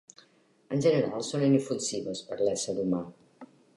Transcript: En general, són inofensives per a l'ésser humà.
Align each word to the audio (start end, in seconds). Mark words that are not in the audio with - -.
En 0.75 0.79
general, 0.85 1.25
són 1.27 1.45
inofensives 1.49 2.23
per 2.31 2.39
a 2.39 2.49
l'ésser 2.49 2.77
humà. 2.85 3.03